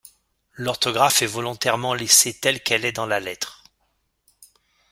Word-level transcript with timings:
L'orthographe 0.55 1.21
est 1.21 1.27
volontairement 1.27 1.93
laissée 1.93 2.33
telle 2.33 2.63
qu'elle 2.63 2.85
est 2.85 2.91
dans 2.91 3.05
la 3.05 3.19
lettre. 3.19 3.63